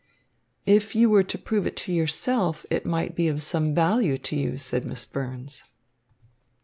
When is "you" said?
0.95-1.11, 4.35-4.57